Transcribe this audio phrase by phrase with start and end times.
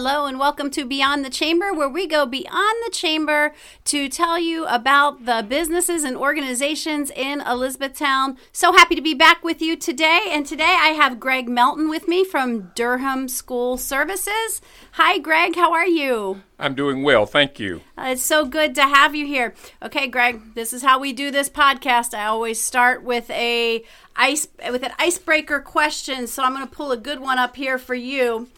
[0.00, 3.52] Hello, and welcome to Beyond the Chamber, where we go beyond the chamber
[3.86, 8.38] to tell you about the businesses and organizations in Elizabethtown.
[8.52, 10.26] So happy to be back with you today.
[10.30, 14.60] And today I have Greg Melton with me from Durham School Services.
[14.92, 15.56] Hi, Greg.
[15.56, 16.42] How are you?
[16.60, 17.82] I'm doing well, thank you.
[17.96, 19.54] Uh, it's so good to have you here.
[19.82, 22.14] Okay, Greg, this is how we do this podcast.
[22.14, 23.84] I always start with a
[24.18, 27.78] ice with an icebreaker question, so I'm going to pull a good one up here
[27.78, 28.48] for you.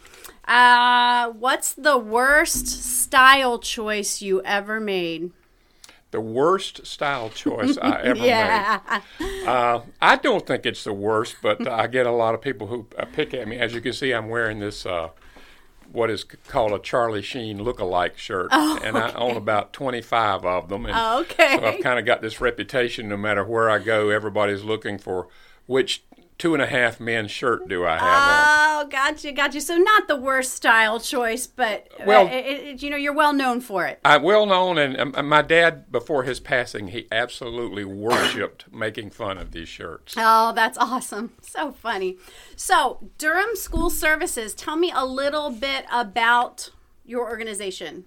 [0.48, 5.30] Uh, what's the worst style choice you ever made?
[6.10, 8.80] The worst style choice I ever yeah.
[9.20, 9.46] made.
[9.46, 12.86] Uh, I don't think it's the worst, but I get a lot of people who
[12.98, 13.58] uh, pick at me.
[13.58, 15.11] As you can see, I'm wearing this uh,
[15.92, 20.69] what is called a Charlie Sheen look-alike shirt, Oh, and I own about 25 of
[20.69, 20.86] them.
[20.86, 21.56] And Oh, okay.
[21.58, 23.08] So I've kind of got this reputation.
[23.08, 25.28] No matter where I go, everybody's looking for
[25.70, 26.02] which
[26.37, 28.87] two and a half men shirt do I have on.
[28.87, 29.61] Oh, gotcha, gotcha.
[29.61, 33.33] So not the worst style choice, but Well- uh, it, it, you know you're well
[33.33, 34.01] known for it.
[34.05, 39.39] I'm well known, and um, my dad, before his passing, he absolutely worshipped making fun
[39.39, 40.14] of these shirts.
[40.17, 41.34] Oh, that's awesome.
[41.41, 42.16] So funny.
[42.56, 46.70] So, Durham School Services, tell me a little bit about
[47.05, 48.06] your organization.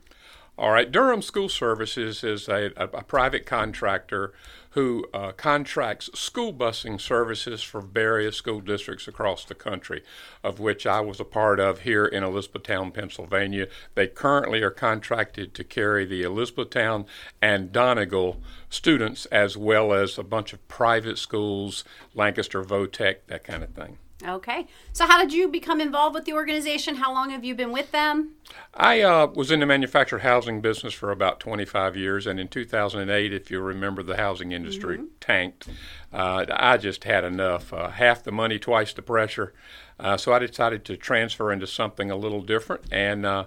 [0.58, 4.34] All right, Durham School Services is a, a, a private contractor
[4.74, 10.04] who uh, contracts school busing services for various school districts across the country,
[10.44, 13.68] of which I was a part of here in Elizabethtown, Pennsylvania.
[13.94, 17.06] They currently are contracted to carry the Elizabethtown
[17.42, 21.84] and Donegal students, as well as a bunch of private schools,
[22.16, 24.00] Lancaster, Votech, that kind of thing.
[24.28, 24.68] Okay.
[24.94, 26.96] So, how did you become involved with the organization?
[26.96, 28.36] How long have you been with them?
[28.74, 33.34] I uh, was in the manufactured housing business for about 25 years, and in 2008,
[33.34, 35.68] if you remember, the housing industry tanked.
[36.12, 37.74] Uh, I just had enough.
[37.74, 39.54] Uh, half the money, twice the pressure.
[40.00, 43.46] Uh, so I decided to transfer into something a little different, and uh,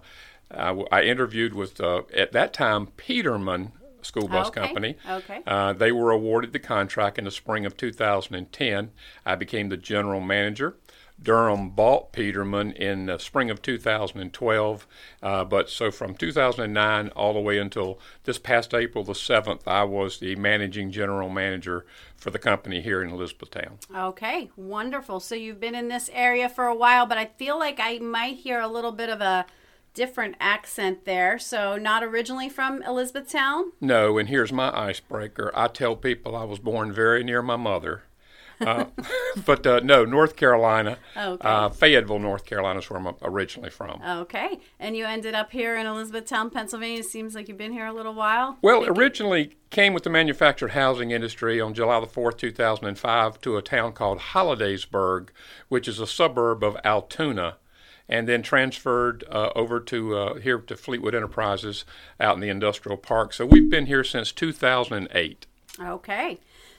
[0.51, 3.73] I interviewed with, uh, at that time, Peterman
[4.07, 4.97] School Bus Okay, Company.
[5.09, 5.43] okay.
[5.47, 8.91] Uh, they were awarded the contract in the spring of 2010.
[9.25, 10.77] I became the general manager.
[11.21, 14.87] Durham bought Peterman in the spring of 2012,
[15.23, 19.85] uh, but so from 2009 all the way until this past April the 7th, I
[19.85, 21.87] was the managing general manager
[22.19, 23.79] for the company here in Elizabethtown.
[23.95, 25.21] Okay, wonderful.
[25.21, 28.37] So, you've been in this area for a while, but I feel like I might
[28.37, 29.47] hear a little bit of a
[29.97, 31.39] different accent there.
[31.41, 33.73] So, not originally from Elizabethtown?
[33.81, 35.51] No, and here's my icebreaker.
[35.55, 38.05] I tell people I was born very near my mother.
[38.61, 38.87] Uh,
[39.45, 41.47] but uh, no, North Carolina, Okay.
[41.47, 44.01] uh, Fayetteville, North Carolina is where I'm originally from.
[44.03, 44.61] Okay.
[44.79, 47.03] And you ended up here in Elizabethtown, Pennsylvania.
[47.03, 48.57] Seems like you've been here a little while.
[48.63, 53.63] Well, originally came with the manufactured housing industry on July the 4th, 2005, to a
[53.63, 55.29] town called Hollidaysburg,
[55.69, 57.57] which is a suburb of Altoona,
[58.09, 61.85] and then transferred uh, over to uh, here to Fleetwood Enterprises
[62.21, 63.33] out in the industrial park.
[63.33, 65.47] So we've been here since 2008.
[65.81, 66.39] Okay.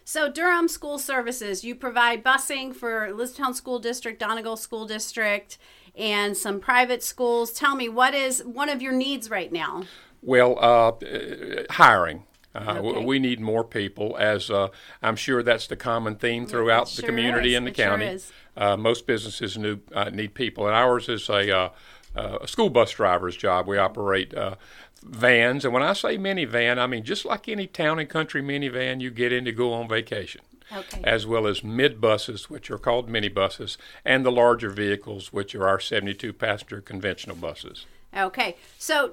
[0.09, 5.57] So, Durham School Services, you provide busing for Elizabethtown School District, Donegal School District,
[5.97, 7.51] and some private schools.
[7.51, 9.83] Tell me, what is one of your needs right now?
[10.21, 12.23] Well, uh, uh, hiring.
[12.55, 13.05] Uh, Okay.
[13.05, 14.69] We need more people, as uh,
[15.01, 17.57] I'm sure that's the common theme throughout the sure community is.
[17.57, 18.05] and the It sure county.
[18.05, 18.31] is.
[18.55, 21.69] uh, most businesses new, uh, need people, and ours is a, uh,
[22.15, 23.67] uh, a school bus driver's job.
[23.67, 24.55] We operate uh,
[25.03, 29.01] vans, and when I say minivan, I mean just like any town and country minivan
[29.01, 30.41] you get in to go on vacation.
[30.75, 30.99] Okay.
[31.03, 35.65] As well as mid buses, which are called minibuses, and the larger vehicles, which are
[35.67, 37.85] our 72 passenger conventional buses.
[38.15, 38.57] Okay.
[38.77, 39.11] So,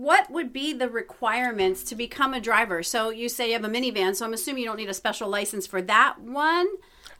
[0.00, 2.82] what would be the requirements to become a driver?
[2.82, 5.28] So, you say you have a minivan, so I'm assuming you don't need a special
[5.28, 6.68] license for that one.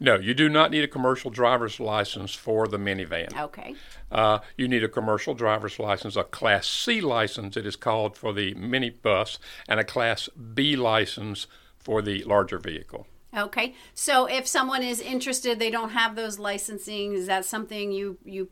[0.02, 3.38] No, you do not need a commercial driver's license for the minivan.
[3.38, 3.74] Okay.
[4.10, 8.32] Uh, you need a commercial driver's license, a Class C license, it is called for
[8.32, 11.46] the minibus, and a Class B license
[11.78, 13.06] for the larger vehicle.
[13.36, 13.74] Okay.
[13.92, 18.48] So if someone is interested, they don't have those licensing, is that something you you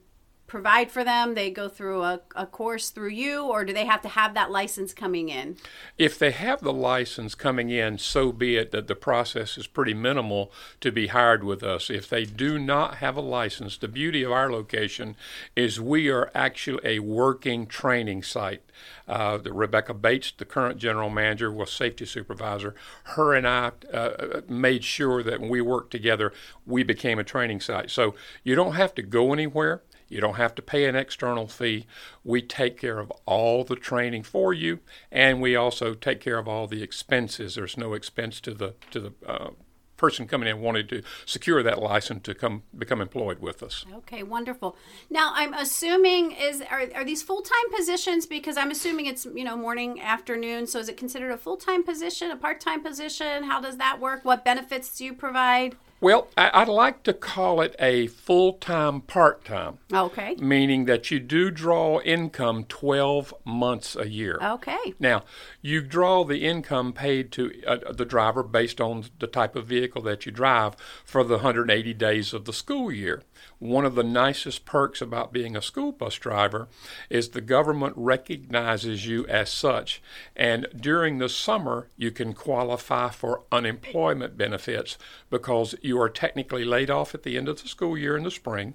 [0.48, 1.34] provide for them?
[1.34, 4.50] They go through a, a course through you or do they have to have that
[4.50, 5.56] license coming in?
[5.96, 9.94] If they have the license coming in, so be it that the process is pretty
[9.94, 10.50] minimal
[10.80, 11.90] to be hired with us.
[11.90, 15.14] If they do not have a license, the beauty of our location
[15.54, 18.62] is we are actually a working training site.
[19.06, 22.74] Uh, the Rebecca Bates, the current general manager, was safety supervisor.
[23.04, 26.32] Her and I uh, made sure that when we worked together,
[26.66, 27.90] we became a training site.
[27.90, 28.14] So
[28.44, 29.82] you don't have to go anywhere.
[30.08, 31.86] You don't have to pay an external fee.
[32.24, 34.80] We take care of all the training for you,
[35.12, 37.54] and we also take care of all the expenses.
[37.54, 39.50] There's no expense to the to the uh,
[39.98, 43.84] person coming in wanted to secure that license to come become employed with us.
[43.92, 44.76] Okay, wonderful.
[45.10, 49.44] Now I'm assuming is are, are these full time positions because I'm assuming it's you
[49.44, 50.66] know morning afternoon.
[50.66, 53.44] So is it considered a full time position, a part time position?
[53.44, 54.24] How does that work?
[54.24, 55.76] What benefits do you provide?
[56.00, 59.78] Well, I, would like to call it a full time, part time.
[59.92, 60.36] Okay.
[60.36, 64.38] Meaning that you do draw income 12 months a year.
[64.40, 64.94] Okay.
[65.00, 65.24] Now,
[65.60, 70.02] you draw the income paid to uh, the driver based on the type of vehicle
[70.02, 73.24] that you drive for the 180 days of the school year.
[73.58, 76.68] One of the nicest perks about being a school bus driver
[77.10, 80.00] is the government recognizes you as such.
[80.36, 84.96] And during the summer, you can qualify for unemployment benefits
[85.28, 88.30] because you are technically laid off at the end of the school year in the
[88.30, 88.74] spring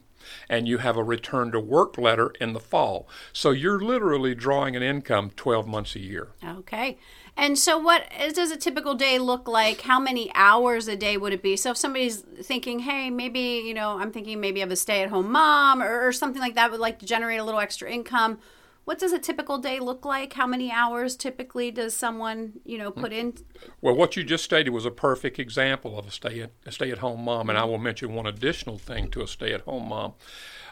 [0.49, 3.07] and you have a return to work letter in the fall.
[3.31, 6.29] So you're literally drawing an income 12 months a year.
[6.45, 6.97] Okay.
[7.35, 8.03] And so, what
[8.35, 9.81] does a typical day look like?
[9.81, 11.55] How many hours a day would it be?
[11.55, 15.09] So, if somebody's thinking, hey, maybe, you know, I'm thinking maybe of a stay at
[15.09, 18.37] home mom or, or something like that, would like to generate a little extra income.
[18.85, 20.33] What does a typical day look like?
[20.33, 23.33] How many hours typically does someone, you know, put in?
[23.79, 26.91] Well, what you just stated was a perfect example of a stay at, a stay
[26.91, 29.87] at home mom, and I will mention one additional thing to a stay at home
[29.87, 30.13] mom.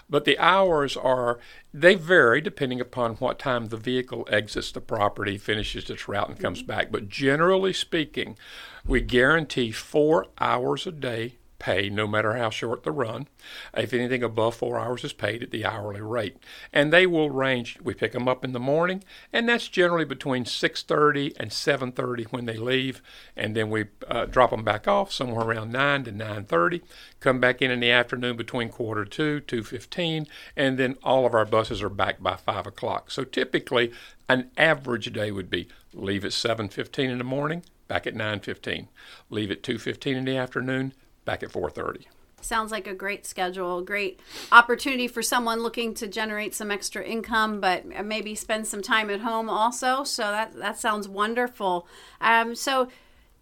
[0.10, 1.40] But the hours are,
[1.74, 6.38] they vary depending upon what time the vehicle exits the property, finishes its route, and
[6.38, 6.68] comes mm-hmm.
[6.68, 6.92] back.
[6.92, 8.38] But generally speaking,
[8.86, 13.28] we guarantee four hours a day pay no matter how short the run.
[13.74, 16.38] If anything above four hours is paid at the hourly rate.
[16.74, 20.44] And they will range, we pick them up in the morning, and that's generally between
[20.44, 23.02] 6.30 and 7.30 when they leave,
[23.38, 26.82] and then we uh, drop them back off somewhere around 9 to 9.30,
[27.20, 30.28] come back in in the afternoon between quarter to 2.15,
[30.58, 33.12] and then all of our buses are back by 5 o'clock.
[33.12, 33.92] So typically,
[34.28, 38.88] an average day would be leave at 7.15 in the morning, back at 9.15.
[39.30, 40.94] Leave at 2.15 in the afternoon,
[41.26, 42.08] back at 4:30.
[42.42, 44.20] Sounds like a great schedule, great
[44.52, 49.22] opportunity for someone looking to generate some extra income, but maybe spend some time at
[49.22, 50.04] home also.
[50.04, 51.88] So that that sounds wonderful.
[52.20, 52.88] Um, so,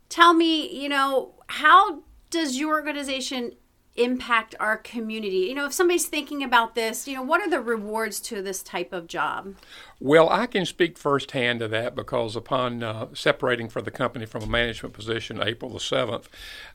[0.10, 3.54] tell me, you know, how does your organization
[4.00, 5.48] impact our community?
[5.48, 8.63] You know, if somebody's thinking about this, you know, what are the rewards to this
[8.63, 9.56] type of job?
[10.00, 14.44] Well, I can speak firsthand to that because upon uh, separating from the company from
[14.44, 16.25] a management position April the 7th,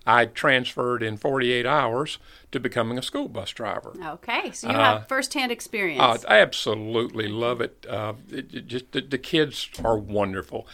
[0.07, 2.19] I transferred in 48 hours
[2.53, 3.95] to becoming a school bus driver.
[4.05, 6.01] Okay, so you have uh, firsthand experience.
[6.01, 7.87] Uh, I absolutely love it.
[7.89, 10.69] Uh, it, it just the, the kids are wonderful.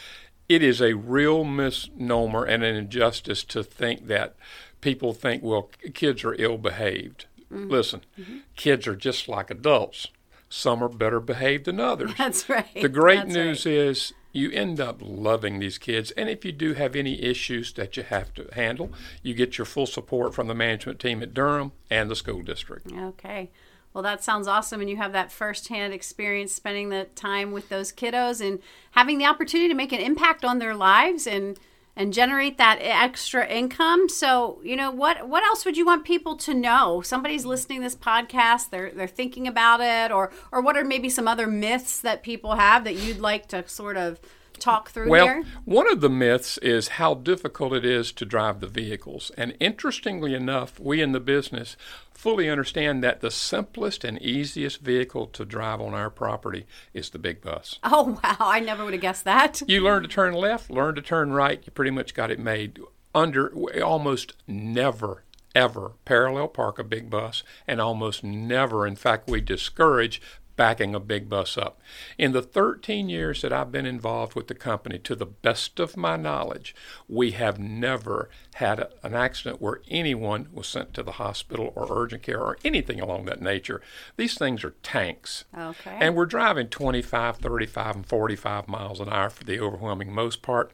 [0.49, 4.35] It is a real misnomer and an injustice to think that
[4.81, 7.27] people think, well, kids are ill behaved.
[7.53, 7.71] Mm-hmm.
[7.71, 8.39] Listen, mm-hmm.
[8.57, 10.09] kids are just like adults.
[10.49, 12.13] Some are better behaved than others.
[12.19, 12.75] That's right.
[12.75, 13.75] The great That's news right.
[13.75, 16.11] is you end up loving these kids.
[16.13, 18.93] And if you do have any issues that you have to handle,
[19.23, 22.93] you get your full support from the management team at Durham and the school district.
[22.93, 23.51] Okay.
[23.93, 24.81] Well, that sounds awesome.
[24.81, 28.61] And you have that firsthand experience spending the time with those kiddos and
[28.93, 31.59] having the opportunity to make an impact on their lives and
[31.97, 34.09] and generate that extra income.
[34.09, 37.01] So, you know, what what else would you want people to know?
[37.03, 41.09] Somebody's listening to this podcast, they're they're thinking about it or or what are maybe
[41.09, 44.21] some other myths that people have that you'd like to sort of
[44.61, 45.45] talk through well, here?
[45.65, 49.31] one of the myths is how difficult it is to drive the vehicles.
[49.37, 51.77] And interestingly enough, we in the business
[52.13, 57.19] fully understand that the simplest and easiest vehicle to drive on our property is the
[57.19, 57.79] big bus.
[57.93, 58.37] Oh, wow.
[58.39, 59.63] I never would have guessed that.
[59.67, 62.79] You learn to turn left, learn to turn right, you pretty much got it made.
[63.15, 63.53] Under
[63.83, 65.25] almost never
[65.55, 70.23] ever parallel park a big bus and almost never in fact we discourage
[70.61, 71.81] backing a big bus up.
[72.19, 75.97] In the 13 years that I've been involved with the company, to the best of
[75.97, 76.75] my knowledge,
[77.09, 81.87] we have never had a, an accident where anyone was sent to the hospital or
[81.91, 83.81] urgent care or anything along that nature.
[84.19, 85.45] These things are tanks.
[85.57, 85.97] Okay.
[85.99, 90.73] And we're driving 25, 35, and 45 miles an hour for the overwhelming most part.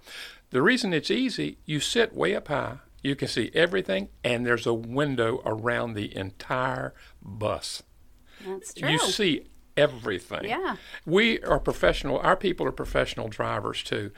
[0.51, 4.67] The reason it's easy, you sit way up high, you can see everything, and there's
[4.67, 7.85] a window around the entire bus.
[8.45, 8.91] That's true.
[8.91, 9.45] You see
[9.77, 10.45] everything.
[10.45, 10.77] Yeah.
[11.05, 14.11] We are professional, our people are professional drivers too.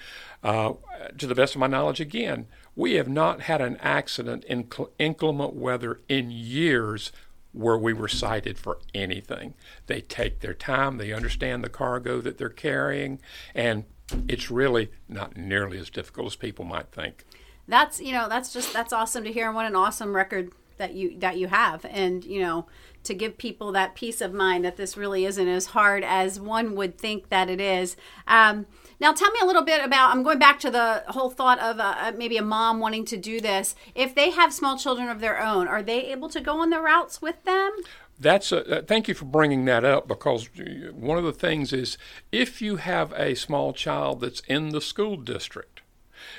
[0.43, 0.75] Uh,
[1.17, 2.47] to the best of my knowledge, again,
[2.77, 7.13] we have not had an accident in inclement weather in years
[7.53, 9.55] where we were cited for anything.
[9.87, 13.21] They take their time, they understand the cargo that they're carrying,
[13.55, 13.85] and
[14.29, 17.25] it's really not nearly as difficult as people might think.
[17.67, 20.95] That's, you know, that's just, that's awesome to hear, and what an awesome record that
[20.95, 22.67] you that you have and you know
[23.05, 26.75] to give people that peace of mind that this really isn't as hard as one
[26.75, 27.97] would think that it is.
[28.27, 28.67] Um,
[29.01, 31.79] now tell me a little bit about i'm going back to the whole thought of
[31.79, 33.75] uh, maybe a mom wanting to do this.
[33.95, 36.81] If they have small children of their own are they able to go on the
[36.81, 37.73] routes with them?
[38.21, 40.49] That's a, uh, thank you for bringing that up because
[40.93, 41.97] one of the things is
[42.33, 45.78] if you have a small child that's in the school district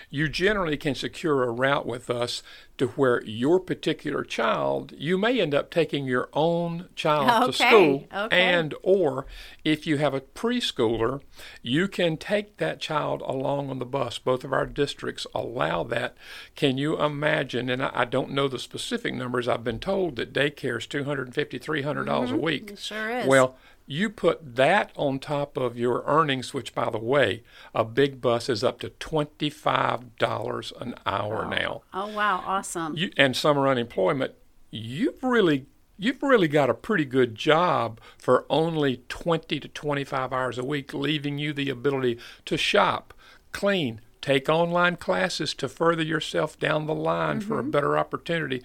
[0.10, 2.43] you generally can secure a route with us
[2.77, 7.53] to where your particular child you may end up taking your own child okay, to
[7.53, 8.41] school okay.
[8.41, 9.25] and or
[9.65, 11.22] if you have a preschooler
[11.62, 16.15] you can take that child along on the bus both of our districts allow that
[16.55, 20.34] can you imagine and i, I don't know the specific numbers i've been told that
[20.34, 22.39] daycare is 250 300 dollars mm-hmm.
[22.39, 23.58] a week it sure is well
[23.91, 27.41] you put that on top of your earnings, which, by the way,
[27.74, 31.50] a big bus is up to $25 an hour oh.
[31.50, 31.81] now.
[31.91, 32.43] Oh, wow.
[32.46, 32.96] Awesome.
[32.96, 34.36] You, and summer unemployment,
[34.69, 35.65] you've really
[35.98, 40.93] you've really got a pretty good job for only 20 to 25 hours a week,
[40.93, 43.15] leaving you the ability to shop,
[43.51, 47.48] clean, take online classes to further yourself down the line mm-hmm.
[47.48, 47.72] for a mm-hmm.
[47.72, 48.62] better opportunity.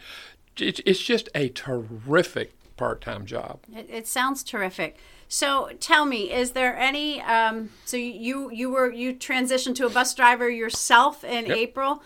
[0.59, 3.61] It's, it's just a terrific part time job.
[3.75, 4.97] It, it, sounds terrific.
[5.29, 7.21] So tell me, is there any?
[7.23, 11.57] Um, so you you were you transitioned to a bus driver yourself in yep.
[11.57, 12.03] April.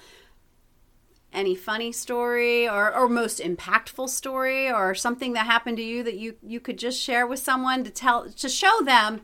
[1.30, 6.16] Any funny story or, or most impactful story or something that happened to you that
[6.16, 9.20] you, you could just share with someone to tell to show them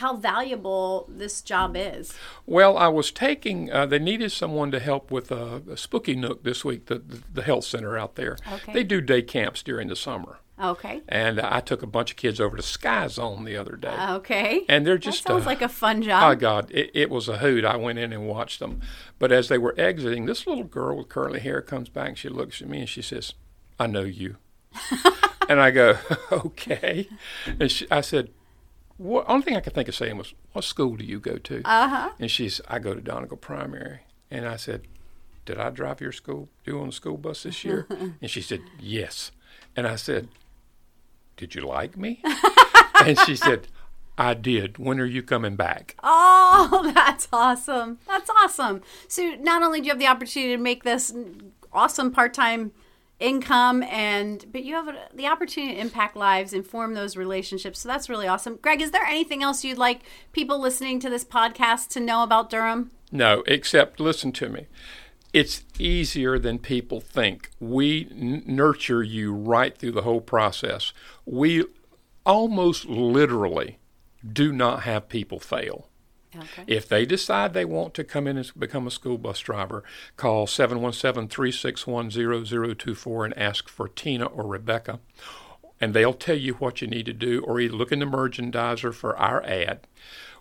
[0.00, 2.14] how valuable this job is.
[2.46, 3.70] Well, I was taking.
[3.70, 6.86] Uh, they needed someone to help with a, a Spooky Nook this week.
[6.86, 8.36] The, the, the health center out there.
[8.50, 8.72] Okay.
[8.72, 10.40] They do day camps during the summer.
[10.58, 11.02] Okay.
[11.08, 13.94] And I took a bunch of kids over to Sky Zone the other day.
[14.10, 14.64] Okay.
[14.68, 16.22] And they're just that sounds uh, like a fun job.
[16.22, 17.64] Oh God, it, it, was a hoot.
[17.64, 18.80] I went in and watched them.
[19.18, 22.08] But as they were exiting, this little girl with curly hair comes back.
[22.08, 23.34] And she looks at me and she says,
[23.78, 24.36] "I know you."
[25.48, 25.98] and I go,
[26.32, 27.08] "Okay."
[27.60, 28.30] And she, I said,
[28.96, 31.60] "What?" Only thing I could think of saying was, "What school do you go to?"
[31.64, 32.10] Uh huh.
[32.18, 34.82] And she's, "I go to Donegal Primary." And I said,
[35.44, 36.48] "Did I drive your school?
[36.64, 37.86] Do you on the school bus this year?"
[38.22, 39.32] and she said, "Yes."
[39.76, 40.28] And I said
[41.36, 42.22] did you like me?
[43.04, 43.68] and she said,
[44.18, 44.78] I did.
[44.78, 45.96] When are you coming back?
[46.02, 47.98] Oh, that's awesome.
[48.06, 48.82] That's awesome.
[49.08, 51.14] So not only do you have the opportunity to make this
[51.72, 52.72] awesome part-time
[53.18, 58.10] income and but you have the opportunity to impact lives inform those relationships so that's
[58.10, 60.02] really awesome greg is there anything else you'd like
[60.32, 64.66] people listening to this podcast to know about durham no except listen to me
[65.36, 67.50] it's easier than people think.
[67.60, 70.94] We n- nurture you right through the whole process.
[71.26, 71.66] We
[72.24, 73.76] almost literally
[74.26, 75.90] do not have people fail.
[76.34, 76.64] Okay.
[76.66, 79.84] If they decide they want to come in and become a school bus driver,
[80.16, 82.10] call 717 361
[82.76, 85.00] 0024 and ask for Tina or Rebecca.
[85.78, 88.94] And they'll tell you what you need to do, or you look in the merchandiser
[88.94, 89.80] for our ad.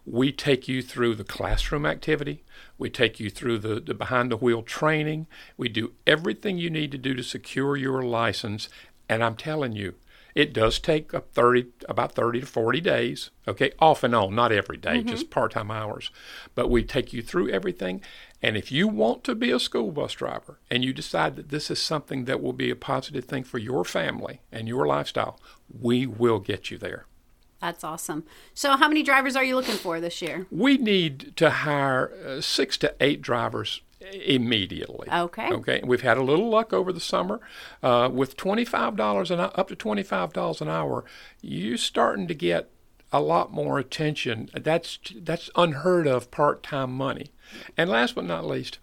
[0.05, 2.43] We take you through the classroom activity.
[2.77, 5.27] We take you through the, the behind the wheel training.
[5.57, 8.69] We do everything you need to do to secure your license.
[9.09, 9.95] And I'm telling you,
[10.35, 14.51] it does take up 30, about 30 to 40 days, okay, off and on, not
[14.51, 15.07] every day, mm-hmm.
[15.07, 16.11] just part time hours.
[16.55, 18.01] But we take you through everything.
[18.41, 21.71] And if you want to be a school bus driver and you decide that this
[21.71, 26.05] is something that will be a positive thing for your family and your lifestyle, we
[26.05, 27.05] will get you there.
[27.61, 28.25] That's awesome.
[28.53, 30.45] So, how many drivers are you looking for this year?
[30.51, 33.81] We need to hire uh, six to eight drivers
[34.11, 35.07] immediately.
[35.11, 35.49] Okay.
[35.51, 35.81] Okay.
[35.83, 37.39] We've had a little luck over the summer
[37.81, 41.05] uh, with twenty five dollars and up to twenty five dollars an hour.
[41.41, 42.69] You're starting to get
[43.11, 44.49] a lot more attention.
[44.53, 47.27] That's that's unheard of part time money.
[47.77, 48.79] And last but not least,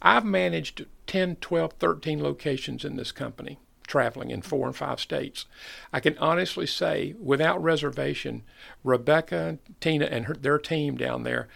[0.00, 3.58] I've managed 10, 12, 13 locations in this company
[3.92, 5.44] traveling in four and five states.
[5.92, 8.42] I can honestly say, without reservation,
[8.82, 11.46] Rebecca, Tina, and her, their team down there,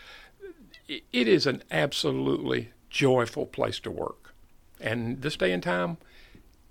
[0.87, 4.35] it is an absolutely joyful place to work.
[4.79, 5.97] And this day and time,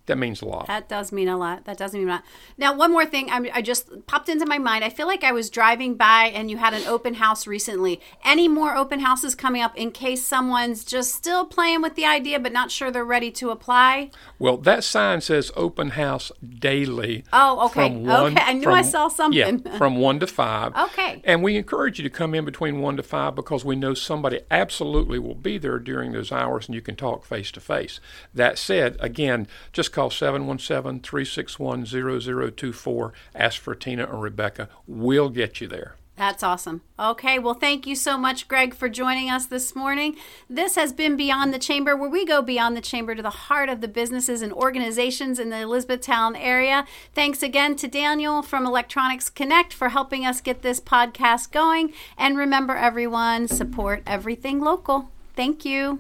[0.06, 0.68] that means a lot.
[0.68, 1.66] That does mean a lot.
[1.66, 2.24] That doesn't mean a lot.
[2.58, 4.84] Now, one more thing I'm, i just popped into my mind.
[4.84, 8.00] I feel like I was driving by and you had an open house recently.
[8.24, 12.40] Any more open houses coming up in case someone's just still playing with the idea
[12.40, 14.12] but not sure they're ready to apply?
[14.38, 17.24] Well, that sign says open house daily.
[17.34, 17.90] Oh, okay.
[17.90, 18.44] One, okay.
[18.46, 19.62] I knew from, I saw something.
[19.66, 20.76] Yeah, from 1 to 5.
[20.76, 21.22] Okay.
[21.24, 24.42] And we encourage you to come in between 1 to 5 because we know somebody
[24.52, 28.00] absolutely will be there during those hours and you can talk face to face.
[28.34, 33.14] That said, again, just call 717 361 0024.
[33.34, 34.70] Ask for Tina or Rebecca.
[34.86, 35.96] We'll get you there.
[36.18, 36.82] That's awesome.
[36.98, 40.16] Okay, well, thank you so much, Greg, for joining us this morning.
[40.50, 43.68] This has been Beyond the Chamber, where we go beyond the chamber to the heart
[43.68, 46.86] of the businesses and organizations in the Elizabethtown area.
[47.14, 51.92] Thanks again to Daniel from Electronics Connect for helping us get this podcast going.
[52.18, 55.12] And remember, everyone, support everything local.
[55.36, 56.00] Thank you.